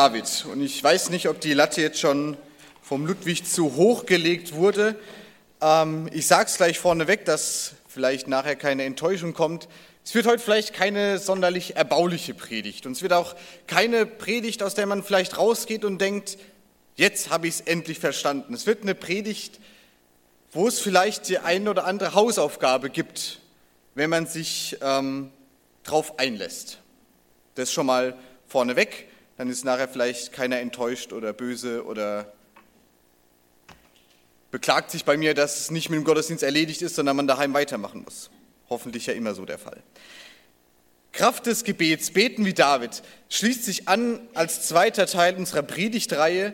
[0.00, 0.46] David.
[0.50, 2.38] Und ich weiß nicht, ob die Latte jetzt schon
[2.80, 4.96] vom Ludwig zu hoch gelegt wurde.
[5.60, 9.68] Ähm, ich sage es gleich vorneweg, dass vielleicht nachher keine Enttäuschung kommt.
[10.02, 12.86] Es wird heute vielleicht keine sonderlich erbauliche Predigt.
[12.86, 13.36] Und es wird auch
[13.66, 16.38] keine Predigt, aus der man vielleicht rausgeht und denkt,
[16.96, 18.54] jetzt habe ich es endlich verstanden.
[18.54, 19.60] Es wird eine Predigt,
[20.50, 23.40] wo es vielleicht die eine oder andere Hausaufgabe gibt,
[23.94, 25.30] wenn man sich ähm,
[25.84, 26.78] drauf einlässt.
[27.54, 28.16] Das schon mal
[28.48, 29.09] vorneweg
[29.40, 32.30] dann ist nachher vielleicht keiner enttäuscht oder böse oder
[34.50, 37.54] beklagt sich bei mir, dass es nicht mit dem Gottesdienst erledigt ist, sondern man daheim
[37.54, 38.28] weitermachen muss.
[38.68, 39.82] Hoffentlich ja immer so der Fall.
[41.12, 46.52] Kraft des Gebets, beten wie David, schließt sich an als zweiter Teil unserer Predigtreihe.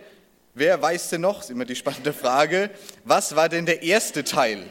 [0.54, 2.70] Wer weiß denn noch, ist immer die spannende Frage,
[3.02, 4.64] was war denn der erste Teil?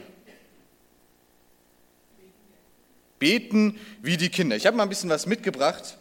[3.18, 4.56] Beten wie die Kinder.
[4.56, 5.98] Ich habe mal ein bisschen was mitgebracht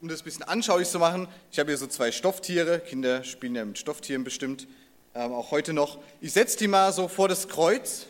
[0.00, 3.54] um das ein bisschen anschaulich zu machen, ich habe hier so zwei Stofftiere, Kinder spielen
[3.54, 4.68] ja mit Stofftieren bestimmt,
[5.14, 5.98] ähm, auch heute noch.
[6.20, 8.06] Ich setze die mal so vor das Kreuz.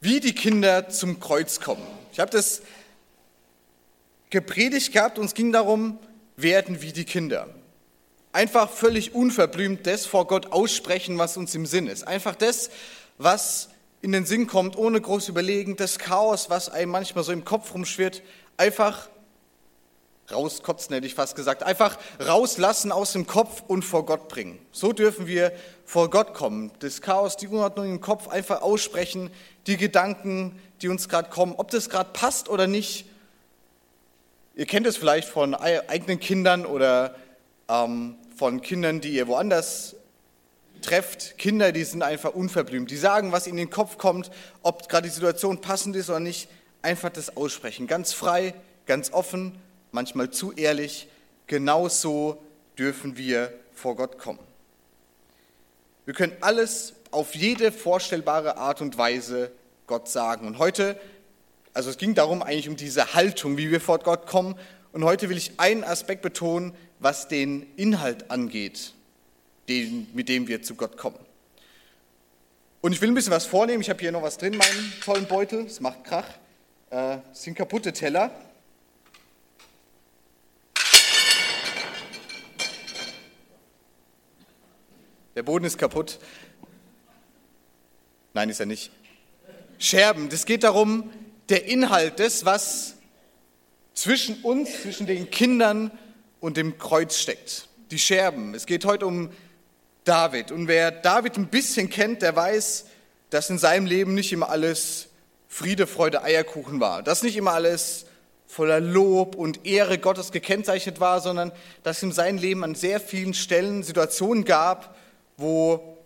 [0.00, 1.86] Wie die Kinder zum Kreuz kommen.
[2.12, 2.60] Ich habe das
[4.28, 5.98] gepredigt gehabt und es ging darum,
[6.36, 7.48] werden wie die Kinder.
[8.32, 12.06] Einfach völlig unverblümt das vor Gott aussprechen, was uns im Sinn ist.
[12.06, 12.68] Einfach das,
[13.16, 13.70] was
[14.04, 17.72] in den Sinn kommt, ohne groß überlegen, das Chaos, was einem manchmal so im Kopf
[17.72, 18.22] rumschwirrt,
[18.58, 19.08] einfach
[20.30, 24.58] rauskotzen, hätte ich fast gesagt, einfach rauslassen aus dem Kopf und vor Gott bringen.
[24.72, 25.52] So dürfen wir
[25.86, 26.70] vor Gott kommen.
[26.80, 29.30] Das Chaos, die Unordnung im Kopf einfach aussprechen,
[29.66, 33.06] die Gedanken, die uns gerade kommen, ob das gerade passt oder nicht.
[34.54, 37.14] Ihr kennt es vielleicht von eigenen Kindern oder
[37.70, 39.96] ähm, von Kindern, die ihr woanders
[40.84, 42.90] trefft Kinder, die sind einfach unverblümt.
[42.90, 44.30] Die sagen, was in den Kopf kommt,
[44.62, 46.48] ob gerade die Situation passend ist oder nicht,
[46.82, 47.86] einfach das aussprechen.
[47.86, 48.54] Ganz frei,
[48.86, 49.58] ganz offen,
[49.92, 51.08] manchmal zu ehrlich.
[51.46, 52.42] Genauso
[52.78, 54.38] dürfen wir vor Gott kommen.
[56.04, 59.50] Wir können alles auf jede vorstellbare Art und Weise
[59.86, 60.46] Gott sagen.
[60.46, 61.00] Und heute,
[61.72, 64.54] also es ging darum eigentlich um diese Haltung, wie wir vor Gott kommen.
[64.92, 68.94] Und heute will ich einen Aspekt betonen, was den Inhalt angeht
[69.68, 71.18] den, mit dem wir zu Gott kommen.
[72.80, 73.80] Und ich will ein bisschen was vornehmen.
[73.80, 75.64] Ich habe hier noch was drin, meinen tollen Beutel.
[75.64, 76.28] Es macht Krach.
[76.90, 78.30] Äh, das sind kaputte Teller.
[85.34, 86.18] Der Boden ist kaputt.
[88.34, 88.92] Nein, ist er nicht.
[89.78, 90.28] Scherben.
[90.28, 91.10] Das geht darum,
[91.48, 92.96] der Inhalt des, was
[93.94, 95.90] zwischen uns, zwischen den Kindern
[96.40, 97.68] und dem Kreuz steckt.
[97.90, 98.54] Die Scherben.
[98.54, 99.30] Es geht heute um
[100.04, 100.52] David.
[100.52, 102.86] Und wer David ein bisschen kennt, der weiß,
[103.30, 105.08] dass in seinem Leben nicht immer alles
[105.48, 107.02] Friede, Freude, Eierkuchen war.
[107.02, 108.06] Dass nicht immer alles
[108.46, 113.00] voller Lob und Ehre Gottes gekennzeichnet war, sondern dass es in seinem Leben an sehr
[113.00, 114.96] vielen Stellen Situationen gab,
[115.36, 115.98] wo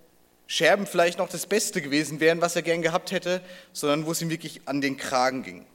[0.47, 3.42] Scherben vielleicht noch das Beste gewesen wären, was er gern gehabt hätte,
[3.75, 5.66] sondern wo es ihm wirklich an den Kragen ging.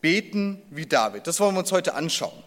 [0.00, 2.42] Beten wie David, das wollen wir uns heute anschauen.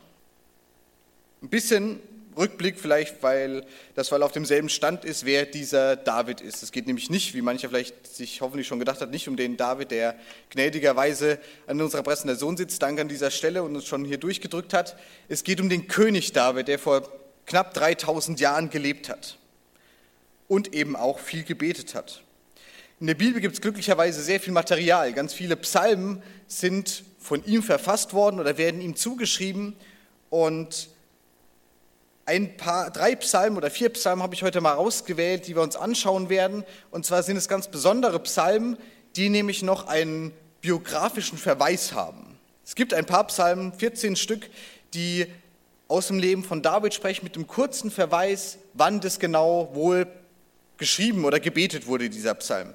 [1.41, 1.99] Ein bisschen
[2.37, 3.65] Rückblick vielleicht, weil
[3.95, 6.63] das weil auf demselben Stand ist, wer dieser David ist.
[6.63, 9.57] Es geht nämlich nicht, wie mancher vielleicht sich hoffentlich schon gedacht hat, nicht um den
[9.57, 10.15] David, der
[10.49, 14.97] gnädigerweise an unserer Präsentation sitzt, danke an dieser Stelle und uns schon hier durchgedrückt hat.
[15.29, 17.09] Es geht um den König David, der vor
[17.45, 19.37] knapp 3000 Jahren gelebt hat
[20.47, 22.21] und eben auch viel gebetet hat.
[22.99, 25.11] In der Bibel gibt es glücklicherweise sehr viel Material.
[25.13, 29.75] Ganz viele Psalmen sind von ihm verfasst worden oder werden ihm zugeschrieben
[30.29, 30.89] und
[32.25, 35.75] ein paar, drei Psalmen oder vier Psalmen habe ich heute mal rausgewählt, die wir uns
[35.75, 36.63] anschauen werden.
[36.89, 38.77] Und zwar sind es ganz besondere Psalmen,
[39.15, 42.39] die nämlich noch einen biografischen Verweis haben.
[42.65, 44.49] Es gibt ein paar Psalmen, 14 Stück,
[44.95, 45.27] die
[45.87, 50.07] aus dem Leben von David sprechen, mit einem kurzen Verweis, wann das genau wohl
[50.77, 52.73] geschrieben oder gebetet wurde, dieser Psalm.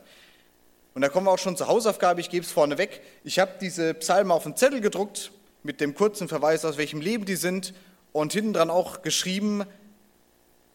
[0.94, 3.03] Und da kommen wir auch schon zur Hausaufgabe, ich gebe es vorne weg.
[3.25, 5.33] Ich habe diese Psalmen auf einen Zettel gedruckt,
[5.65, 7.75] mit dem kurzen Verweis, aus welchem Leben die sind
[8.12, 9.65] und hinten dran auch geschrieben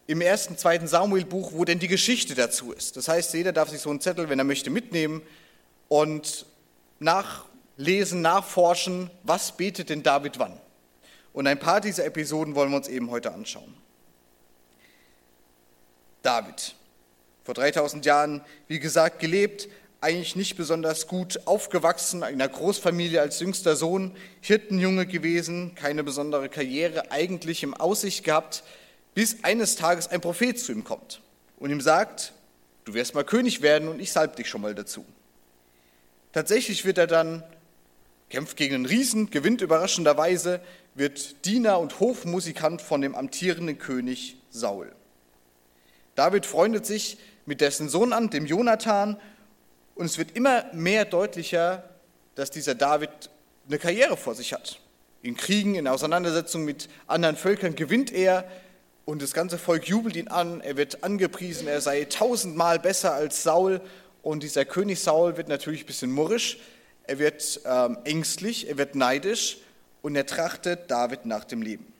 [0.06, 2.96] im ersten, zweiten Samuel-Buch, wo denn die Geschichte dazu ist.
[2.96, 5.22] Das heißt, jeder darf sich so einen Zettel, wenn er möchte, mitnehmen
[5.88, 6.46] und
[7.00, 10.58] nachlesen, nachforschen, was betet denn David wann.
[11.32, 13.74] Und ein paar dieser Episoden wollen wir uns eben heute anschauen.
[16.22, 16.74] David,
[17.44, 19.68] vor 3000 Jahren, wie gesagt, gelebt,
[20.06, 26.48] eigentlich nicht besonders gut aufgewachsen, in einer Großfamilie als jüngster Sohn, Hirtenjunge gewesen, keine besondere
[26.48, 28.62] Karriere eigentlich im Aussicht gehabt,
[29.14, 31.22] bis eines Tages ein Prophet zu ihm kommt
[31.58, 32.34] und ihm sagt,
[32.84, 35.04] du wirst mal König werden und ich salb dich schon mal dazu.
[36.30, 37.42] Tatsächlich wird er dann,
[38.30, 40.60] kämpft gegen einen Riesen, gewinnt überraschenderweise,
[40.94, 44.92] wird Diener und Hofmusikant von dem amtierenden König Saul.
[46.14, 49.16] David freundet sich mit dessen Sohn an, dem Jonathan,
[49.96, 51.82] und es wird immer mehr deutlicher,
[52.36, 53.10] dass dieser David
[53.66, 54.78] eine Karriere vor sich hat.
[55.22, 58.48] In Kriegen, in Auseinandersetzungen mit anderen Völkern gewinnt er
[59.06, 60.60] und das ganze Volk jubelt ihn an.
[60.60, 63.80] Er wird angepriesen, er sei tausendmal besser als Saul.
[64.22, 66.58] Und dieser König Saul wird natürlich ein bisschen murrisch,
[67.04, 69.58] er wird ähm, ängstlich, er wird neidisch
[70.02, 71.90] und er trachtet David nach dem Leben.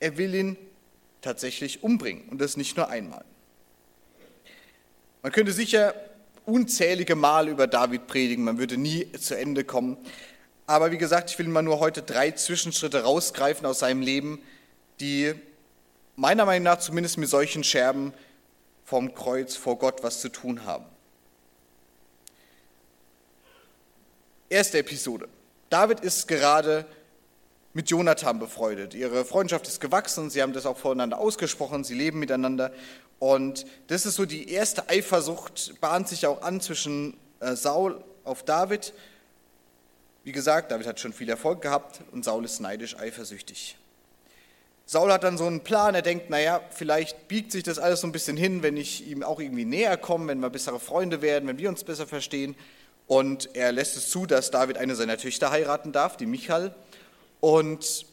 [0.00, 0.56] Er will ihn
[1.20, 3.24] tatsächlich umbringen und das nicht nur einmal.
[5.22, 5.94] Man könnte sicher
[6.46, 9.98] unzählige Mal über David predigen, man würde nie zu Ende kommen.
[10.66, 14.40] Aber wie gesagt, ich will mal nur heute drei Zwischenschritte rausgreifen aus seinem Leben,
[15.00, 15.34] die
[16.16, 18.14] meiner Meinung nach zumindest mit solchen Scherben
[18.84, 20.86] vom Kreuz vor Gott was zu tun haben.
[24.48, 25.28] Erste Episode.
[25.70, 26.86] David ist gerade
[27.76, 28.94] mit Jonathan befreundet.
[28.94, 32.72] Ihre Freundschaft ist gewachsen, sie haben das auch voneinander ausgesprochen, sie leben miteinander.
[33.20, 38.42] Und das ist so die erste Eifersucht, bahnt sich auch an zwischen äh, Saul auf
[38.42, 38.92] David
[40.26, 43.76] wie gesagt, David hat schon viel Erfolg gehabt und Saul ist neidisch, eifersüchtig.
[44.84, 48.08] Saul hat dann so einen Plan, er denkt, naja, vielleicht biegt sich das alles so
[48.08, 51.48] ein bisschen hin, wenn ich ihm auch irgendwie näher komme, wenn wir bessere Freunde werden,
[51.48, 52.56] wenn wir uns besser verstehen.
[53.06, 56.74] Und er lässt es zu, dass David eine seiner Töchter heiraten darf, die Michal.
[57.40, 58.06] Und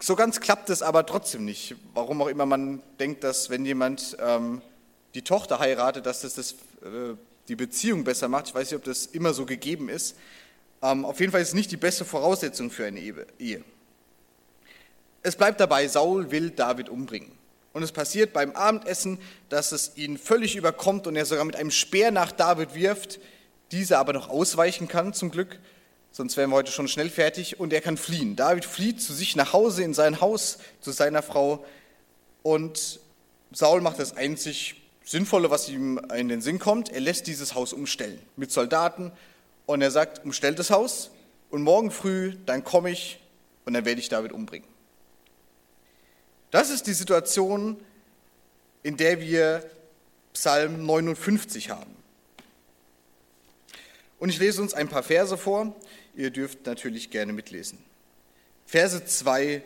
[0.00, 1.76] so ganz klappt es aber trotzdem nicht.
[1.94, 4.60] Warum auch immer man denkt, dass wenn jemand ähm,
[5.14, 7.14] die Tochter heiratet, dass das, das äh,
[7.48, 8.48] die Beziehung besser macht.
[8.48, 10.16] Ich weiß nicht, ob das immer so gegeben ist.
[10.82, 13.64] Ähm, auf jeden Fall ist es nicht die beste Voraussetzung für eine Ehe.
[15.22, 17.32] Es bleibt dabei, Saul will David umbringen.
[17.72, 19.18] Und es passiert beim Abendessen,
[19.48, 23.18] dass es ihn völlig überkommt und er sogar mit einem Speer nach David wirft,
[23.72, 25.58] dieser aber noch ausweichen kann, zum Glück,
[26.14, 28.36] sonst wären wir heute schon schnell fertig, und er kann fliehen.
[28.36, 31.64] David flieht zu sich nach Hause, in sein Haus, zu seiner Frau,
[32.44, 33.00] und
[33.50, 36.88] Saul macht das einzig Sinnvolle, was ihm in den Sinn kommt.
[36.90, 39.10] Er lässt dieses Haus umstellen mit Soldaten
[39.66, 41.10] und er sagt, umstellt das Haus
[41.50, 43.20] und morgen früh, dann komme ich
[43.64, 44.68] und dann werde ich David umbringen.
[46.50, 47.76] Das ist die Situation,
[48.82, 49.68] in der wir
[50.32, 51.94] Psalm 59 haben.
[54.18, 55.74] Und ich lese uns ein paar Verse vor.
[56.16, 57.78] Ihr dürft natürlich gerne mitlesen.
[58.66, 59.62] Verse 2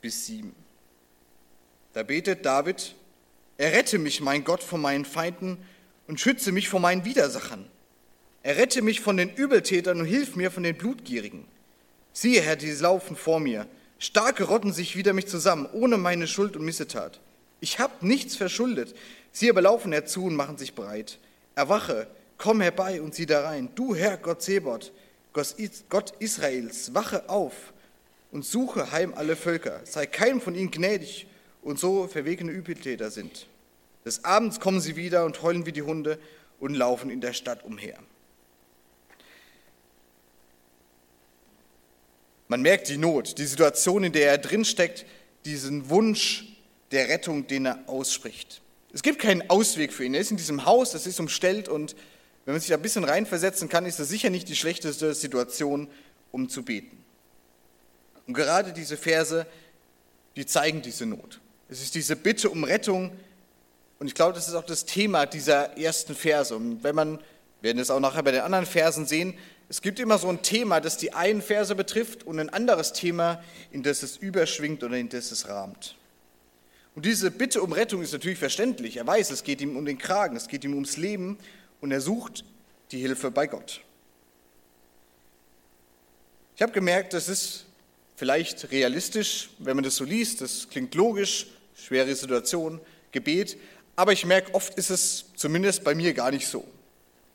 [0.00, 0.54] bis 7.
[1.92, 2.94] Da betet David,
[3.56, 5.58] errette mich, mein Gott, von meinen Feinden
[6.08, 7.66] und schütze mich vor meinen Widersachern.
[8.42, 11.46] Errette mich von den Übeltätern und hilf mir von den Blutgierigen.
[12.12, 13.66] Siehe, Herr, die laufen vor mir.
[13.98, 17.20] Starke rotten sich wider mich zusammen, ohne meine Schuld und Missetat.
[17.60, 18.94] Ich hab nichts verschuldet.
[19.32, 21.18] Sie aber laufen herzu und machen sich breit.
[21.54, 23.70] Erwache, komm herbei und sieh da rein.
[23.74, 24.92] Du, Herr Gott Sebot,
[25.34, 27.72] Gott Israels, wache auf
[28.30, 29.80] und suche heim alle Völker.
[29.84, 31.26] Sei keinem von ihnen gnädig
[31.62, 33.46] und so verwegene Übeltäter sind.
[34.04, 36.18] Des Abends kommen sie wieder und heulen wie die Hunde
[36.60, 37.98] und laufen in der Stadt umher.
[42.48, 45.06] Man merkt die Not, die Situation, in der er drinsteckt,
[45.44, 46.56] diesen Wunsch
[46.92, 48.62] der Rettung, den er ausspricht.
[48.92, 50.14] Es gibt keinen Ausweg für ihn.
[50.14, 51.96] Er ist in diesem Haus, es ist umstellt und
[52.44, 55.88] wenn man sich da ein bisschen reinversetzen kann, ist das sicher nicht die schlechteste Situation,
[56.30, 57.02] um zu beten.
[58.26, 59.46] Und gerade diese Verse,
[60.36, 61.40] die zeigen diese Not.
[61.68, 63.12] Es ist diese Bitte um Rettung
[63.98, 66.54] und ich glaube, das ist auch das Thema dieser ersten Verse.
[66.54, 67.18] Und wenn man,
[67.62, 69.34] werden es auch nachher bei den anderen Versen sehen,
[69.68, 73.42] es gibt immer so ein Thema, das die einen Verse betrifft und ein anderes Thema,
[73.70, 75.96] in das es überschwingt oder in das es rahmt.
[76.94, 78.98] Und diese Bitte um Rettung ist natürlich verständlich.
[78.98, 81.38] Er weiß, es geht ihm um den Kragen, es geht ihm ums Leben
[81.84, 82.46] und er sucht
[82.92, 83.82] die Hilfe bei Gott.
[86.56, 87.66] Ich habe gemerkt, das ist
[88.16, 92.80] vielleicht realistisch, wenn man das so liest, das klingt logisch, schwere Situation,
[93.12, 93.58] Gebet,
[93.96, 96.66] aber ich merke, oft ist es zumindest bei mir gar nicht so.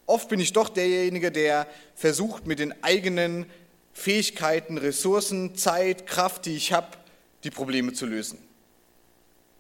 [0.07, 3.45] Oft bin ich doch derjenige, der versucht, mit den eigenen
[3.93, 6.97] Fähigkeiten, Ressourcen, Zeit, Kraft, die ich habe,
[7.43, 8.39] die Probleme zu lösen.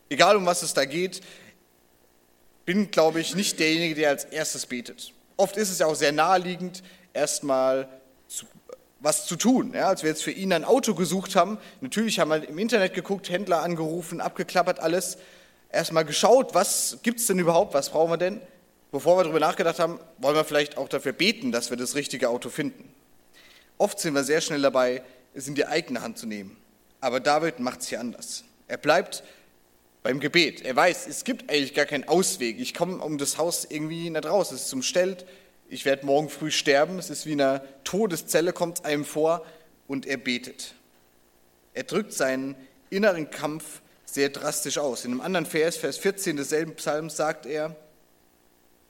[0.09, 1.21] Egal um was es da geht,
[2.69, 5.11] bin, glaube ich, nicht derjenige, der als erstes betet.
[5.37, 6.83] Oft ist es ja auch sehr naheliegend,
[7.13, 7.89] erstmal
[8.99, 9.73] was zu tun.
[9.73, 12.93] Ja, als wir jetzt für ihn ein Auto gesucht haben, natürlich haben wir im Internet
[12.93, 15.17] geguckt, Händler angerufen, abgeklappert alles,
[15.71, 18.39] erstmal geschaut, was gibt es denn überhaupt, was brauchen wir denn?
[18.91, 22.29] bevor wir darüber nachgedacht haben, wollen wir vielleicht auch dafür beten, dass wir das richtige
[22.29, 22.93] Auto finden.
[23.79, 25.01] Oft sind wir sehr schnell dabei,
[25.33, 26.55] es in die eigene Hand zu nehmen.
[27.01, 28.43] Aber David macht es hier anders.
[28.67, 29.23] Er bleibt
[30.03, 30.61] beim Gebet.
[30.61, 32.59] Er weiß, es gibt eigentlich gar keinen Ausweg.
[32.59, 34.51] Ich komme um das Haus irgendwie nicht raus.
[34.51, 35.25] Es ist umstellt.
[35.69, 39.45] ich werde morgen früh sterben, es ist wie in einer Todeszelle, kommt einem vor
[39.87, 40.73] und er betet.
[41.73, 42.55] Er drückt seinen
[42.89, 45.05] inneren Kampf sehr drastisch aus.
[45.05, 47.75] In einem anderen Vers, Vers 14 desselben Psalms, sagt er,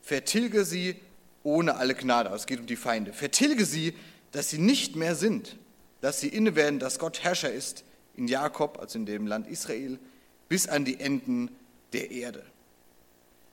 [0.01, 0.95] vertilge sie
[1.43, 2.29] ohne alle Gnade.
[2.29, 3.13] Es geht um die Feinde.
[3.13, 3.93] Vertilge sie,
[4.31, 5.57] dass sie nicht mehr sind,
[6.01, 7.83] dass sie inne werden, dass Gott Herrscher ist
[8.15, 9.99] in Jakob, also in dem Land Israel,
[10.49, 11.49] bis an die Enden
[11.93, 12.43] der Erde.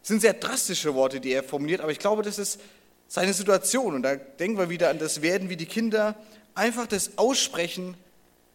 [0.00, 2.60] Das sind sehr drastische Worte, die er formuliert, aber ich glaube, das ist
[3.08, 3.94] seine Situation.
[3.94, 6.16] Und da denken wir wieder an das Werden wie die Kinder,
[6.54, 7.94] einfach das aussprechen,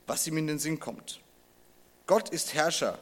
[0.07, 1.21] was ihm in den Sinn kommt.
[2.07, 2.99] Gott ist Herrscher.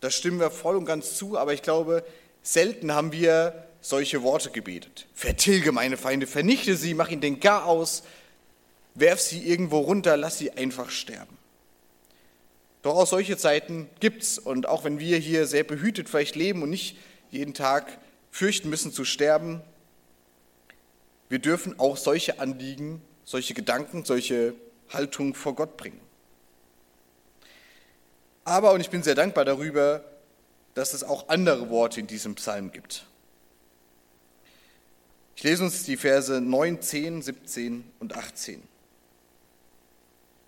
[0.00, 2.04] Da stimmen wir voll und ganz zu, aber ich glaube,
[2.42, 5.06] selten haben wir solche Worte gebetet.
[5.14, 8.02] Vertilge meine Feinde, vernichte sie, mach ihnen den Gar aus,
[8.94, 11.36] werf sie irgendwo runter, lass sie einfach sterben.
[12.82, 16.70] Doch auch solche Zeiten gibt's und auch wenn wir hier sehr behütet vielleicht leben und
[16.70, 16.96] nicht
[17.30, 17.98] jeden Tag
[18.30, 19.60] fürchten müssen zu sterben,
[21.28, 24.54] wir dürfen auch solche Anliegen, solche Gedanken, solche
[24.90, 26.00] Haltungen vor Gott bringen.
[28.44, 30.04] Aber, und ich bin sehr dankbar darüber,
[30.74, 33.04] dass es auch andere Worte in diesem Psalm gibt.
[35.34, 38.62] Ich lese uns die Verse 9, 10, 17 und 18.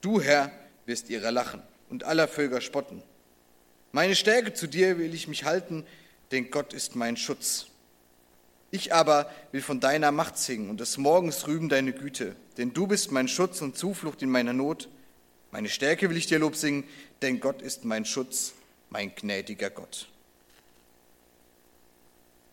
[0.01, 0.53] Du, Herr,
[0.87, 3.03] wirst ihrer lachen und aller Völker spotten.
[3.93, 5.87] Meine Stärke zu dir will ich mich halten,
[6.31, 7.67] denn Gott ist mein Schutz.
[8.71, 12.87] Ich aber will von deiner Macht singen und des Morgens rühmen deine Güte, denn du
[12.87, 14.89] bist mein Schutz und Zuflucht in meiner Not.
[15.51, 16.85] Meine Stärke will ich dir Lob singen,
[17.23, 18.53] denn Gott ist mein Schutz,
[18.91, 20.09] mein gnädiger Gott.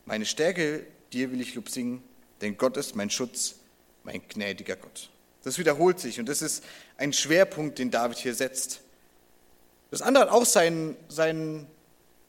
[0.05, 2.01] Meine Stärke, dir will ich Lob singen,
[2.39, 3.55] denn Gott ist mein Schutz,
[4.03, 5.09] mein gnädiger Gott.
[5.43, 6.63] Das wiederholt sich und das ist
[6.97, 8.81] ein Schwerpunkt, den David hier setzt.
[9.91, 11.67] Das andere hat auch seinen, seinen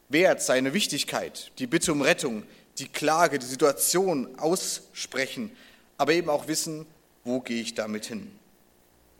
[0.08, 2.44] Wert, seine Wichtigkeit, die Bitte um Rettung,
[2.78, 5.50] die Klage, die Situation aussprechen,
[5.98, 6.86] aber eben auch wissen,
[7.24, 8.30] wo gehe ich damit hin.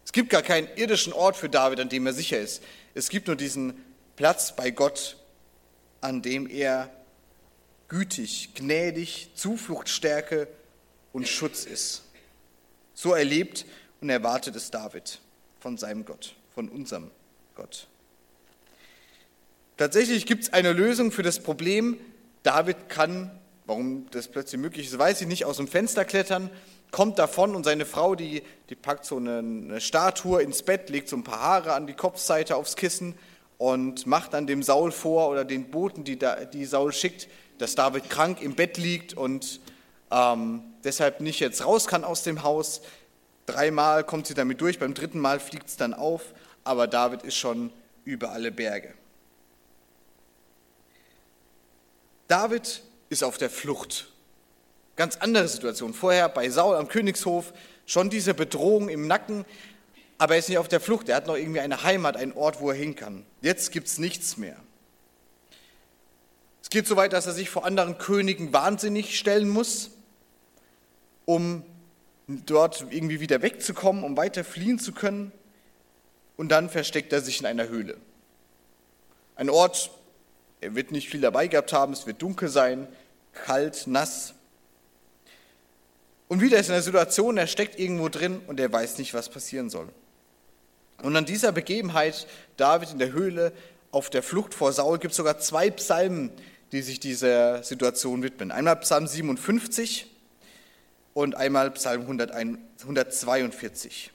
[0.04, 2.62] Es gibt gar keinen irdischen Ort für David, an dem er sicher ist.
[2.94, 5.16] Es gibt nur diesen Platz bei Gott,
[6.00, 6.90] an dem er
[7.88, 10.48] gütig, gnädig, Zufluchtsstärke
[11.12, 12.02] und Schutz ist.
[12.94, 13.66] So erlebt
[14.00, 15.20] und erwartet es David
[15.60, 17.10] von seinem Gott, von unserem
[17.54, 17.88] Gott.
[19.76, 21.98] Tatsächlich gibt es eine Lösung für das Problem.
[22.42, 23.30] David kann
[23.66, 25.44] Warum das plötzlich möglich ist, weiß ich nicht.
[25.44, 26.50] Aus dem Fenster klettern,
[26.92, 31.08] kommt davon und seine Frau, die, die packt so eine, eine Statue ins Bett, legt
[31.08, 33.16] so ein paar Haare an die Kopfseite aufs Kissen
[33.58, 37.26] und macht dann dem Saul vor oder den Boten, die, da, die Saul schickt,
[37.58, 39.60] dass David krank im Bett liegt und
[40.12, 42.82] ähm, deshalb nicht jetzt raus kann aus dem Haus.
[43.46, 47.36] Dreimal kommt sie damit durch, beim dritten Mal fliegt es dann auf, aber David ist
[47.36, 47.72] schon
[48.04, 48.94] über alle Berge.
[52.28, 54.12] David ist auf der Flucht.
[54.96, 55.94] Ganz andere Situation.
[55.94, 57.52] Vorher bei Saul am Königshof
[57.84, 59.44] schon diese Bedrohung im Nacken,
[60.18, 61.08] aber er ist nicht auf der Flucht.
[61.08, 63.24] Er hat noch irgendwie eine Heimat, einen Ort, wo er hin kann.
[63.42, 64.56] Jetzt gibt es nichts mehr.
[66.62, 69.90] Es geht so weit, dass er sich vor anderen Königen wahnsinnig stellen muss,
[71.26, 71.62] um
[72.26, 75.30] dort irgendwie wieder wegzukommen, um weiter fliehen zu können.
[76.36, 77.96] Und dann versteckt er sich in einer Höhle.
[79.36, 79.90] Ein Ort,
[80.60, 82.88] er wird nicht viel dabei gehabt haben, es wird dunkel sein,
[83.32, 84.34] kalt, nass.
[86.28, 89.28] Und wieder ist in der Situation, er steckt irgendwo drin und er weiß nicht, was
[89.28, 89.88] passieren soll.
[91.02, 93.52] Und an dieser Begebenheit, David in der Höhle
[93.92, 96.32] auf der Flucht vor Saul, gibt es sogar zwei Psalmen,
[96.72, 98.50] die sich dieser Situation widmen.
[98.50, 100.10] Einmal Psalm 57
[101.14, 104.10] und einmal Psalm 142.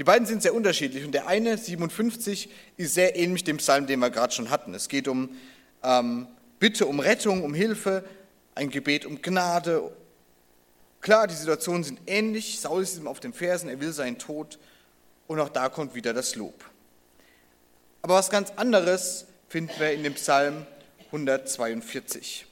[0.00, 4.00] Die beiden sind sehr unterschiedlich und der eine, 57, ist sehr ähnlich dem Psalm, den
[4.00, 4.72] wir gerade schon hatten.
[4.72, 5.36] Es geht um
[5.82, 6.26] ähm,
[6.58, 8.02] Bitte um Rettung, um Hilfe,
[8.54, 9.94] ein Gebet um Gnade.
[11.02, 12.60] Klar, die Situationen sind ähnlich.
[12.60, 14.58] Saul ist ihm auf den Fersen, er will seinen Tod
[15.26, 16.64] und auch da kommt wieder das Lob.
[18.00, 20.64] Aber was ganz anderes finden wir in dem Psalm
[21.08, 22.46] 142.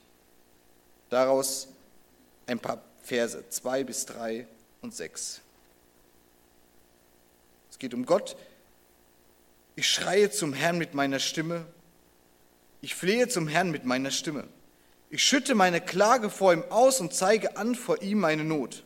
[1.09, 1.69] Daraus
[2.47, 4.47] ein paar Verse, 2 bis 3
[4.83, 5.41] und 6.
[7.79, 8.37] Es geht um Gott.
[9.77, 11.65] Ich schreie zum Herrn mit meiner Stimme.
[12.81, 14.49] Ich flehe zum Herrn mit meiner Stimme.
[15.11, 18.83] Ich schütte meine Klage vor ihm aus und zeige an vor ihm meine Not.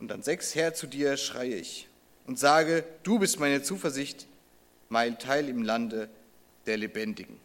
[0.00, 1.86] Und dann sechs Herr zu dir schreie ich
[2.26, 4.26] und sage, du bist meine Zuversicht,
[4.88, 6.08] mein Teil im Lande
[6.66, 7.38] der Lebendigen.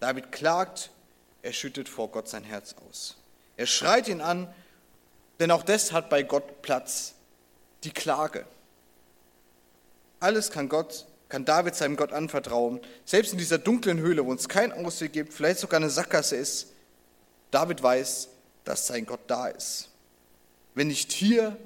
[0.00, 0.90] David klagt,
[1.40, 3.16] er schüttet vor Gott sein Herz aus.
[3.56, 4.52] Er schreit ihn an,
[5.40, 7.15] denn auch das hat bei Gott Platz
[7.86, 8.44] die Klage.
[10.20, 12.80] Alles kann Gott, kann David seinem Gott anvertrauen.
[13.04, 16.68] Selbst in dieser dunklen Höhle, wo es keinen Ausweg gibt, vielleicht sogar eine Sackgasse ist,
[17.50, 18.28] David weiß,
[18.64, 19.90] dass sein Gott da ist.
[20.74, 21.56] Wenn nicht hier,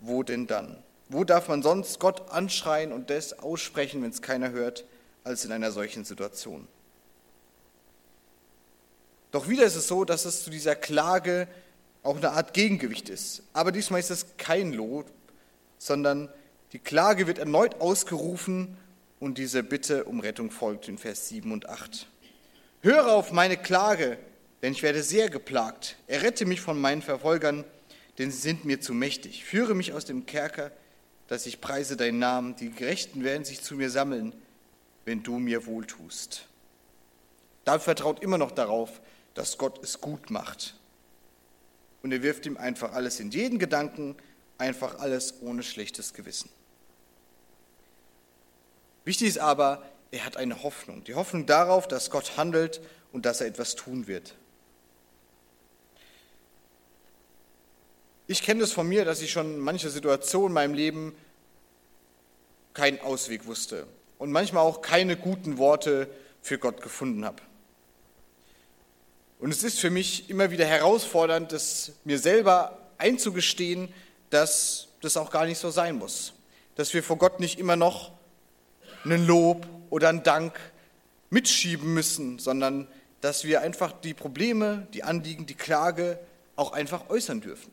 [0.00, 0.82] wo denn dann?
[1.08, 4.84] Wo darf man sonst Gott anschreien und das aussprechen, wenn es keiner hört,
[5.24, 6.66] als in einer solchen Situation?
[9.30, 11.48] Doch wieder ist es so, dass es zu dieser Klage
[12.02, 13.42] auch eine Art Gegengewicht ist.
[13.52, 15.10] Aber diesmal ist es kein Lob,
[15.78, 16.28] sondern
[16.72, 18.76] die Klage wird erneut ausgerufen
[19.20, 22.06] und diese Bitte um Rettung folgt in Vers 7 und 8.
[22.82, 24.18] Höre auf meine Klage,
[24.62, 25.96] denn ich werde sehr geplagt.
[26.06, 27.64] Errette mich von meinen Verfolgern,
[28.18, 29.44] denn sie sind mir zu mächtig.
[29.44, 30.70] Führe mich aus dem Kerker,
[31.28, 32.56] dass ich preise deinen Namen.
[32.56, 34.34] Die Gerechten werden sich zu mir sammeln,
[35.04, 36.46] wenn du mir wohltust.
[37.64, 39.00] David vertraut immer noch darauf,
[39.34, 40.74] dass Gott es gut macht.
[42.02, 44.16] Und er wirft ihm einfach alles in jeden Gedanken,
[44.58, 46.50] einfach alles ohne schlechtes Gewissen.
[49.04, 51.04] Wichtig ist aber, er hat eine Hoffnung.
[51.04, 52.80] Die Hoffnung darauf, dass Gott handelt
[53.12, 54.34] und dass er etwas tun wird.
[58.26, 61.14] Ich kenne das von mir, dass ich schon in mancher Situation in meinem Leben
[62.74, 63.86] keinen Ausweg wusste
[64.18, 66.08] und manchmal auch keine guten Worte
[66.42, 67.42] für Gott gefunden habe.
[69.38, 73.88] Und es ist für mich immer wieder herausfordernd, das mir selber einzugestehen,
[74.30, 76.32] dass das auch gar nicht so sein muss.
[76.74, 78.12] Dass wir vor Gott nicht immer noch
[79.04, 80.58] einen Lob oder einen Dank
[81.30, 82.88] mitschieben müssen, sondern
[83.20, 86.18] dass wir einfach die Probleme, die Anliegen, die Klage
[86.56, 87.72] auch einfach äußern dürfen.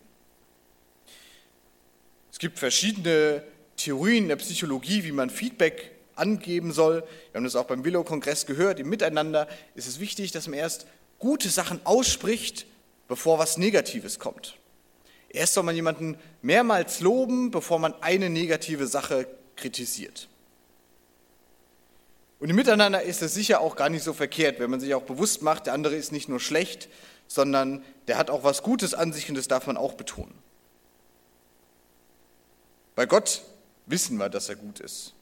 [2.32, 3.44] Es gibt verschiedene
[3.78, 7.04] Theorien der Psychologie, wie man Feedback angeben soll.
[7.32, 8.80] Wir haben das auch beim Willow-Kongress gehört.
[8.80, 10.88] Im Miteinander ist es wichtig, dass man erst
[11.20, 12.66] gute Sachen ausspricht,
[13.08, 14.58] bevor was Negatives kommt.
[15.36, 20.30] Erst soll man jemanden mehrmals loben, bevor man eine negative Sache kritisiert.
[22.40, 25.04] Und im Miteinander ist es sicher auch gar nicht so verkehrt, wenn man sich auch
[25.04, 26.90] bewusst macht, der andere ist nicht nur schlecht,
[27.28, 30.36] sondern der hat auch was Gutes an sich und das darf man auch betonen.
[32.96, 33.42] Bei Gott
[33.88, 35.14] wissen wir, dass er gut ist.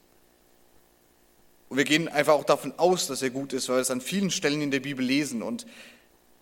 [1.69, 4.01] Und wir gehen einfach auch davon aus, dass er gut ist, weil wir es an
[4.01, 5.41] vielen Stellen in der Bibel lesen.
[5.41, 5.65] Und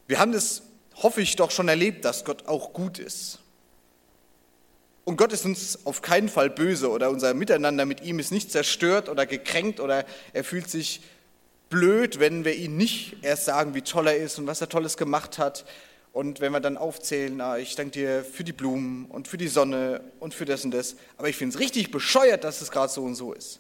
[0.07, 0.63] wir haben das,
[0.95, 3.40] hoffe ich, doch schon erlebt, dass Gott auch gut ist.
[5.03, 8.51] Und Gott ist uns auf keinen Fall böse oder unser Miteinander mit ihm ist nicht
[8.51, 11.01] zerstört oder gekränkt oder er fühlt sich
[11.69, 14.97] blöd, wenn wir ihn nicht erst sagen, wie toll er ist und was er Tolles
[14.97, 15.65] gemacht hat
[16.13, 19.47] und wenn wir dann aufzählen, ah, ich danke dir für die Blumen und für die
[19.47, 22.91] Sonne und für das und das, aber ich finde es richtig bescheuert, dass es gerade
[22.91, 23.59] so und so ist.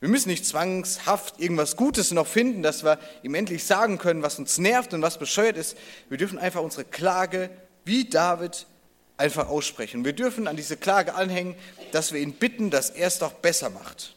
[0.00, 4.38] Wir müssen nicht zwangshaft irgendwas Gutes noch finden, dass wir ihm endlich sagen können, was
[4.38, 5.76] uns nervt und was bescheuert ist.
[6.08, 7.50] Wir dürfen einfach unsere Klage
[7.84, 8.66] wie David
[9.18, 10.04] einfach aussprechen.
[10.04, 11.54] Wir dürfen an diese Klage anhängen,
[11.92, 14.14] dass wir ihn bitten, dass er es doch besser macht.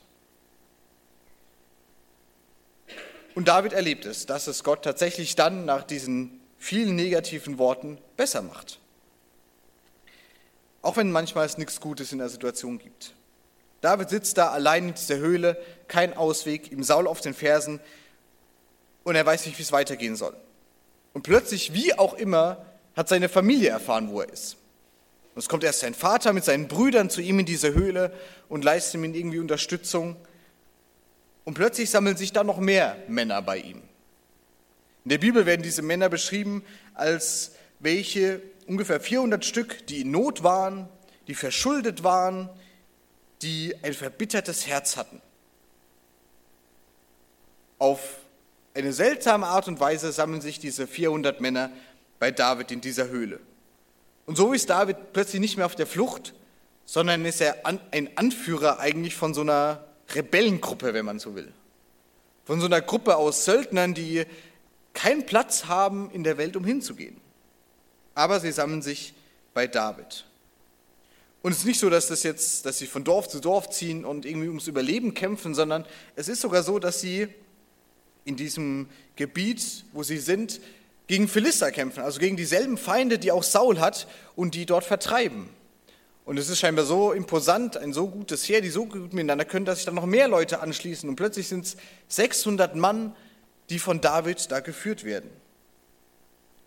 [3.33, 8.41] Und David erlebt es, dass es Gott tatsächlich dann nach diesen vielen negativen Worten besser
[8.41, 8.79] macht.
[10.81, 13.13] Auch wenn manchmal es nichts Gutes in der Situation gibt.
[13.81, 17.79] David sitzt da allein in dieser Höhle, kein Ausweg, ihm Saul auf den Fersen
[19.03, 20.35] und er weiß nicht, wie es weitergehen soll.
[21.13, 24.57] Und plötzlich, wie auch immer, hat seine Familie erfahren, wo er ist.
[25.33, 28.13] Und es kommt erst sein Vater mit seinen Brüdern zu ihm in diese Höhle
[28.49, 30.17] und leistet ihm irgendwie Unterstützung.
[31.45, 33.81] Und plötzlich sammeln sich da noch mehr Männer bei ihm.
[35.03, 36.63] In der Bibel werden diese Männer beschrieben
[36.93, 40.87] als welche ungefähr 400 Stück, die in Not waren,
[41.27, 42.49] die verschuldet waren,
[43.41, 45.21] die ein verbittertes Herz hatten.
[47.79, 48.17] Auf
[48.75, 51.71] eine seltsame Art und Weise sammeln sich diese 400 Männer
[52.19, 53.39] bei David in dieser Höhle.
[54.25, 56.33] Und so ist David plötzlich nicht mehr auf der Flucht,
[56.85, 61.51] sondern ist er ein Anführer eigentlich von so einer Rebellengruppe, wenn man so will.
[62.45, 64.25] Von so einer Gruppe aus Söldnern, die
[64.93, 67.17] keinen Platz haben in der Welt, um hinzugehen.
[68.13, 69.13] Aber sie sammeln sich
[69.53, 70.25] bei David.
[71.41, 74.05] Und es ist nicht so, dass, das jetzt, dass sie von Dorf zu Dorf ziehen
[74.05, 77.27] und irgendwie ums Überleben kämpfen, sondern es ist sogar so, dass sie
[78.25, 80.61] in diesem Gebiet, wo sie sind,
[81.11, 85.49] gegen Philister kämpfen, also gegen dieselben Feinde, die auch Saul hat und die dort vertreiben.
[86.23, 89.65] Und es ist scheinbar so imposant, ein so gutes Heer, die so gut miteinander können,
[89.65, 91.09] dass sich dann noch mehr Leute anschließen.
[91.09, 91.75] Und plötzlich sind es
[92.07, 93.13] 600 Mann,
[93.69, 95.29] die von David da geführt werden.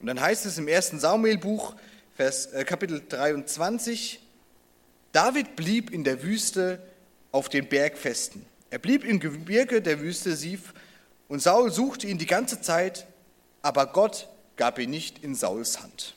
[0.00, 1.74] Und dann heißt es im ersten Samuelbuch,
[2.14, 4.20] Vers, äh, Kapitel 23,
[5.12, 6.82] David blieb in der Wüste
[7.32, 8.44] auf den Bergfesten.
[8.68, 10.74] Er blieb im Gebirge der Wüste Sif
[11.28, 13.06] und Saul suchte ihn die ganze Zeit,
[13.62, 16.14] aber Gott gab ihn nicht in Sauls Hand.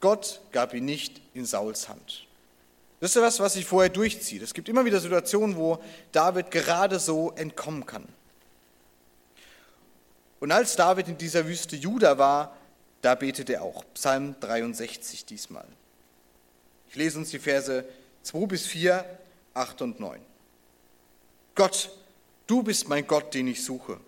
[0.00, 2.26] Gott gab ihn nicht in Sauls Hand.
[3.00, 4.42] Das ist was, was sich vorher durchzieht.
[4.42, 5.82] Es gibt immer wieder Situationen, wo
[6.12, 8.06] David gerade so entkommen kann.
[10.38, 12.56] Und als David in dieser Wüste Juda war,
[13.02, 13.84] da betet er auch.
[13.94, 15.66] Psalm 63 diesmal.
[16.88, 17.84] Ich lese uns die Verse
[18.22, 19.04] 2 bis 4,
[19.54, 20.20] 8 und 9.
[21.54, 21.90] Gott,
[22.46, 24.00] du bist mein Gott, den ich suche.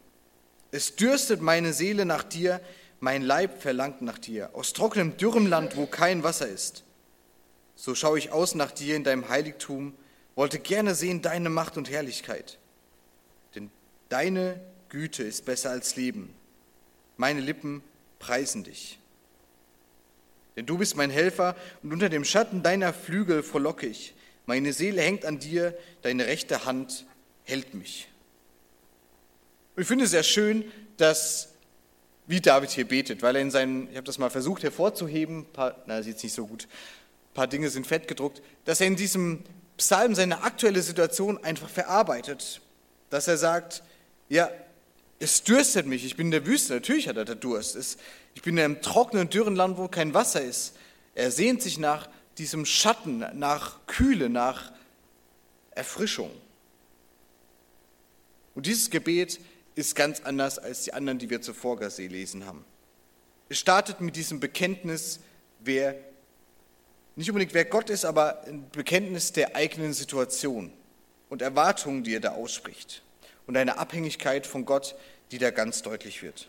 [0.73, 2.61] Es dürstet meine Seele nach dir,
[2.99, 6.83] mein Leib verlangt nach dir, aus trockenem, dürrem Land, wo kein Wasser ist.
[7.77, 9.95] So schaue ich aus nach dir in deinem Heiligtum,
[10.35, 12.59] wollte gerne sehen deine Macht und Herrlichkeit.
[13.55, 13.71] Denn
[14.09, 16.33] deine Güte ist besser als Leben.
[17.19, 17.83] Meine Lippen
[18.19, 18.99] preisen dich.
[20.57, 24.15] Denn du bist mein Helfer und unter dem Schatten deiner Flügel frohlocke ich.
[24.47, 27.05] Meine Seele hängt an dir, deine rechte Hand
[27.45, 28.09] hält mich.
[29.75, 30.65] Und ich finde es sehr schön,
[30.97, 31.49] dass
[32.27, 35.83] wie David hier betet, weil er in seinen, ich habe das mal versucht hervorzuheben, paar,
[35.87, 39.43] na, sieht nicht so gut, ein paar Dinge sind fett gedruckt, dass er in diesem
[39.77, 42.61] Psalm seine aktuelle Situation einfach verarbeitet,
[43.11, 43.83] dass er sagt,
[44.29, 44.51] ja,
[45.19, 47.97] es dürstet mich, ich bin in der Wüste, natürlich hat er da Durst, es,
[48.35, 50.75] ich bin in einem trockenen, dürren Land, wo kein Wasser ist.
[51.15, 52.09] Er sehnt sich nach
[52.39, 54.73] diesem Schatten, nach Kühle, nach
[55.73, 56.31] Erfrischung.
[58.55, 59.39] Und dieses Gebet
[59.75, 62.65] ist ganz anders als die anderen, die wir zuvor gelesen haben.
[63.49, 65.21] Es startet mit diesem Bekenntnis,
[65.61, 65.95] wer
[67.17, 70.73] nicht unbedingt wer Gott ist, aber ein Bekenntnis der eigenen Situation
[71.29, 73.03] und Erwartungen, die er da ausspricht
[73.47, 74.95] und eine Abhängigkeit von Gott,
[75.31, 76.49] die da ganz deutlich wird.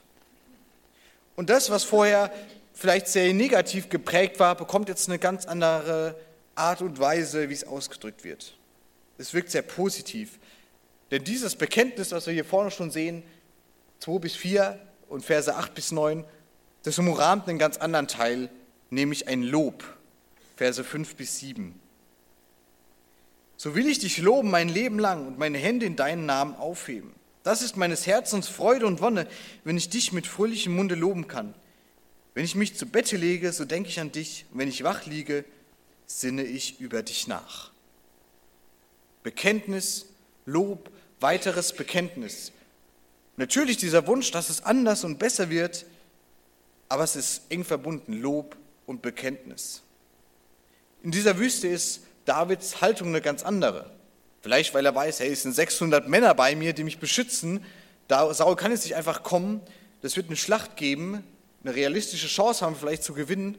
[1.36, 2.32] Und das, was vorher
[2.74, 6.16] vielleicht sehr negativ geprägt war, bekommt jetzt eine ganz andere
[6.56, 8.56] Art und Weise, wie es ausgedrückt wird.
[9.18, 10.40] Es wirkt sehr positiv.
[11.12, 13.24] Denn dieses Bekenntnis, was wir hier vorne schon sehen,
[14.00, 16.26] 2 bis 4 und Verse 8 bis 9,
[16.84, 18.50] das umrahmt einen ganz anderen Teil,
[18.90, 19.84] nämlich ein Lob.
[20.56, 21.80] Verse 5 bis 7.
[23.58, 27.14] So will ich dich loben mein Leben lang und meine Hände in deinen Namen aufheben.
[27.44, 29.28] Das ist meines Herzens Freude und Wonne,
[29.64, 31.54] wenn ich dich mit fröhlichem Munde loben kann.
[32.34, 35.06] Wenn ich mich zu Bette lege, so denke ich an dich, und wenn ich wach
[35.06, 35.46] liege,
[36.06, 37.72] sinne ich über dich nach.
[39.24, 40.08] Bekenntnis,
[40.46, 42.52] Lob, weiteres Bekenntnis.
[43.38, 45.86] Natürlich dieser Wunsch, dass es anders und besser wird,
[46.90, 49.82] aber es ist eng verbunden, Lob und Bekenntnis.
[51.02, 53.90] In dieser Wüste ist Davids Haltung eine ganz andere.
[54.42, 57.66] Vielleicht, weil er weiß, hey, es sind 600 Männer bei mir, die mich beschützen.
[58.10, 59.62] Saul kann jetzt nicht einfach kommen.
[60.02, 61.24] Das wird eine Schlacht geben,
[61.64, 63.58] eine realistische Chance haben, vielleicht zu gewinnen.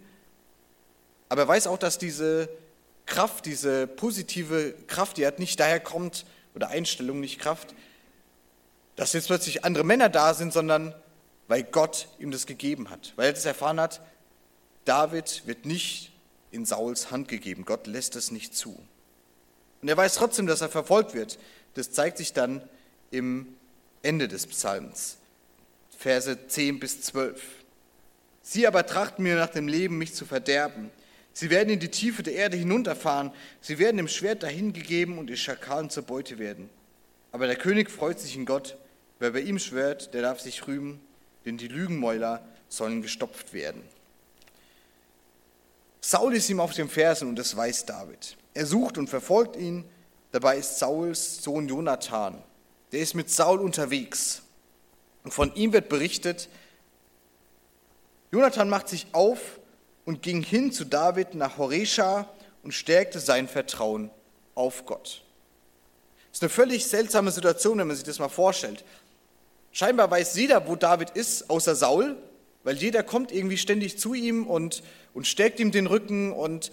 [1.31, 2.49] Aber er weiß auch, dass diese
[3.07, 7.75] Kraft, diese positive Kraft, die er hat, nicht daher kommt, oder Einstellung, nicht Kraft,
[8.97, 10.95] dass jetzt plötzlich andere Männer da sind, sondern
[11.49, 13.13] weil Gott ihm das gegeben hat.
[13.17, 14.01] Weil er das erfahren hat,
[14.85, 16.13] David wird nicht
[16.51, 17.65] in Sauls Hand gegeben.
[17.65, 18.79] Gott lässt es nicht zu.
[19.83, 21.39] Und er weiß trotzdem, dass er verfolgt wird.
[21.75, 22.67] Das zeigt sich dann
[23.11, 23.55] im
[24.03, 25.19] Ende des Psalms,
[25.99, 27.43] Verse 10 bis 12.
[28.43, 30.91] Sie aber trachten mir nach dem Leben, mich zu verderben.
[31.35, 33.33] Sie werden in die Tiefe der Erde hinunterfahren.
[33.61, 36.71] Sie werden im Schwert dahingegeben und die Schakalen zur Beute werden.
[37.33, 38.79] Aber der König freut sich in Gott.
[39.19, 41.01] Wer bei ihm schwört, der darf sich rühmen,
[41.45, 43.83] denn die Lügenmäuler sollen gestopft werden.
[46.01, 48.37] Saul ist ihm auf den Fersen und das weiß David.
[48.53, 49.85] Er sucht und verfolgt ihn.
[50.31, 52.41] Dabei ist Sauls Sohn Jonathan.
[52.93, 54.43] Der ist mit Saul unterwegs.
[55.25, 56.49] Und von ihm wird berichtet,
[58.31, 59.59] Jonathan macht sich auf
[60.05, 62.29] und ging hin zu David nach Horesha
[62.63, 64.11] und stärkte sein Vertrauen
[64.55, 65.23] auf Gott.
[66.31, 68.85] Das ist eine völlig seltsame Situation, wenn man sich das mal vorstellt.
[69.73, 72.17] Scheinbar weiß jeder, wo David ist, außer Saul,
[72.65, 76.71] weil jeder kommt irgendwie ständig zu ihm und, und stärkt ihm den Rücken und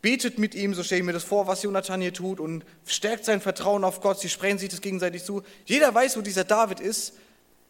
[0.00, 3.24] betet mit ihm, so stelle ich mir das vor, was Jonathan hier tut, und stärkt
[3.24, 4.20] sein Vertrauen auf Gott.
[4.20, 5.42] Sie sprechen sich das gegenseitig zu.
[5.64, 7.14] Jeder weiß, wo dieser David ist,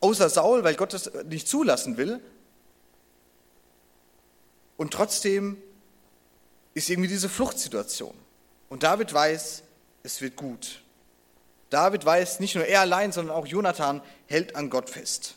[0.00, 2.20] außer Saul, weil Gott das nicht zulassen will.
[4.78, 5.60] Und trotzdem
[6.72, 8.14] ist irgendwie diese Fluchtsituation.
[8.70, 9.64] Und David weiß,
[10.04, 10.82] es wird gut.
[11.68, 15.34] David weiß, nicht nur er allein, sondern auch Jonathan hält an Gott fest.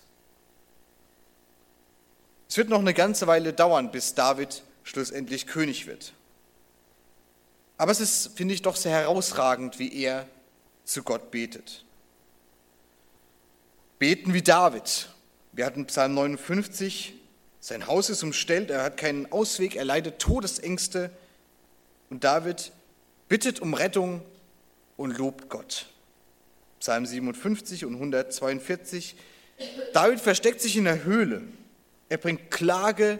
[2.47, 6.13] Es wird noch eine ganze Weile dauern, bis David schlussendlich König wird.
[7.77, 10.27] Aber es ist, finde ich, doch sehr herausragend, wie er
[10.83, 11.83] zu Gott betet.
[13.97, 15.09] Beten wie David.
[15.51, 17.15] Wir hatten Psalm 59,
[17.61, 21.11] sein Haus ist umstellt, er hat keinen Ausweg, er leidet Todesängste.
[22.09, 22.71] Und David
[23.29, 24.21] bittet um Rettung
[24.97, 25.85] und lobt Gott.
[26.79, 29.15] Psalm 57 und 142.
[29.93, 31.43] David versteckt sich in der Höhle.
[32.09, 33.19] Er bringt Klage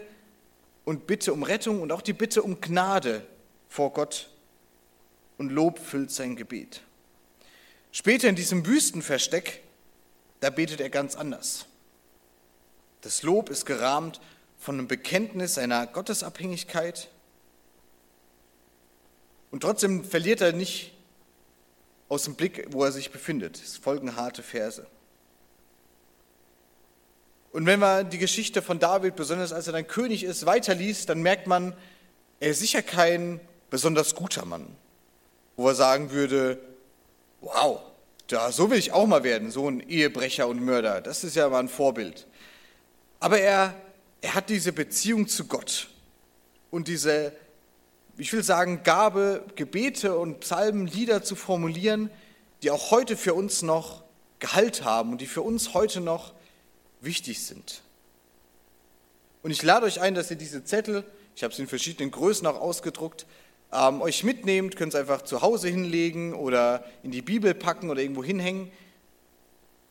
[0.84, 3.24] und Bitte um Rettung und auch die Bitte um Gnade
[3.68, 4.28] vor Gott
[5.38, 6.82] und Lob füllt sein Gebet.
[7.92, 9.62] Später in diesem Wüstenversteck,
[10.40, 11.66] da betet er ganz anders.
[13.02, 14.20] Das Lob ist gerahmt
[14.58, 17.10] von einem Bekenntnis einer Gottesabhängigkeit.
[19.50, 20.94] Und trotzdem verliert er nicht
[22.08, 23.60] aus dem Blick, wo er sich befindet.
[23.62, 24.86] Es folgen harte Verse.
[27.52, 31.20] Und wenn man die Geschichte von David, besonders als er dann König ist, weiterliest, dann
[31.20, 31.74] merkt man,
[32.40, 34.74] er ist sicher kein besonders guter Mann,
[35.56, 36.58] wo er sagen würde,
[37.40, 37.80] wow,
[38.28, 41.48] da, so will ich auch mal werden, so ein Ehebrecher und Mörder, das ist ja
[41.48, 42.26] mal ein Vorbild.
[43.22, 43.72] Aber er,
[44.20, 45.86] er hat diese Beziehung zu Gott
[46.72, 47.32] und diese,
[48.16, 52.10] ich will sagen, Gabe, Gebete und Psalmen, Lieder zu formulieren,
[52.64, 54.02] die auch heute für uns noch
[54.40, 56.32] Gehalt haben und die für uns heute noch
[57.00, 57.82] wichtig sind.
[59.44, 61.04] Und ich lade euch ein, dass ihr diese Zettel,
[61.36, 63.24] ich habe sie in verschiedenen Größen auch ausgedruckt,
[63.72, 68.02] ähm, euch mitnehmt, könnt es einfach zu Hause hinlegen oder in die Bibel packen oder
[68.02, 68.72] irgendwo hinhängen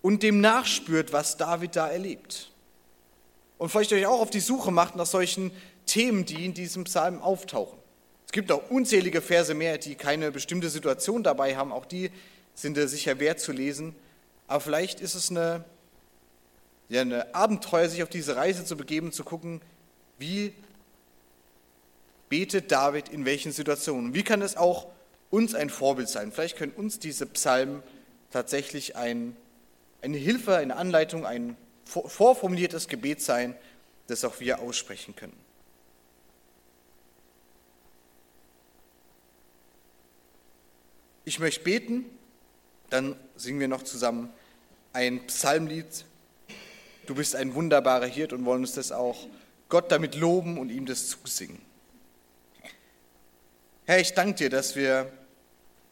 [0.02, 2.51] und dem nachspürt, was David da erlebt.
[3.62, 5.52] Und vielleicht euch auch auf die Suche macht nach solchen
[5.86, 7.78] Themen, die in diesem Psalm auftauchen.
[8.26, 11.72] Es gibt auch unzählige Verse mehr, die keine bestimmte Situation dabei haben.
[11.72, 12.10] Auch die
[12.56, 13.96] sind sicher wert zu lesen.
[14.48, 15.64] Aber vielleicht ist es eine
[16.90, 19.62] ja, ein Abenteuer, sich auf diese Reise zu begeben, zu gucken,
[20.18, 20.56] wie
[22.30, 24.16] betet David in welchen Situationen.
[24.16, 24.88] Wie kann es auch
[25.30, 26.32] uns ein Vorbild sein?
[26.32, 27.84] Vielleicht können uns diese Psalmen
[28.32, 29.38] tatsächlich ein,
[30.02, 31.58] eine Hilfe, eine Anleitung, ein
[31.92, 33.56] vorformuliertes Gebet sein,
[34.08, 35.38] das auch wir aussprechen können.
[41.26, 42.06] Ich möchte beten,
[42.90, 44.32] dann singen wir noch zusammen
[44.94, 46.06] ein Psalmlied
[47.12, 49.28] Du bist ein wunderbarer Hirt und wollen uns das auch
[49.70, 51.62] Gott damit loben und ihm das zusingen.
[53.86, 55.12] Herr, ich danke dir, dass wir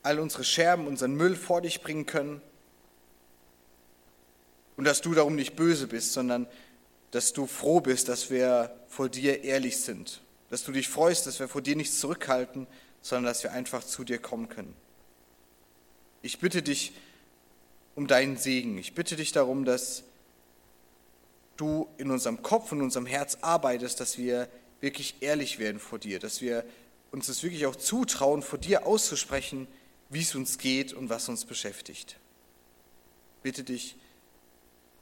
[0.04, 2.42] all unsere Scherben, unseren Müll vor dich bringen können
[4.80, 6.48] und dass du darum nicht böse bist, sondern
[7.12, 11.38] dass du froh bist, dass wir vor dir ehrlich sind, dass du dich freust, dass
[11.42, 12.66] wir vor dir nichts zurückhalten,
[13.02, 14.74] sondern dass wir einfach zu dir kommen können.
[16.22, 16.94] Ich bitte dich
[17.96, 18.78] um deinen Segen.
[18.78, 20.06] Ich bitte dich darum, dass
[21.58, 24.48] du in unserem Kopf und unserem Herz arbeitest, dass wir
[24.80, 26.64] wirklich ehrlich werden vor dir, dass wir
[27.12, 29.68] uns das wirklich auch zutrauen, vor dir auszusprechen,
[30.08, 32.16] wie es uns geht und was uns beschäftigt.
[33.44, 33.98] Bitte dich,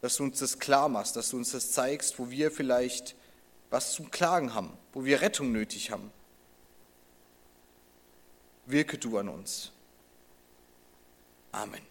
[0.01, 3.15] dass du uns das klar machst, dass du uns das zeigst, wo wir vielleicht
[3.69, 6.11] was zum Klagen haben, wo wir Rettung nötig haben.
[8.65, 9.71] Wirke du an uns.
[11.51, 11.81] Amen.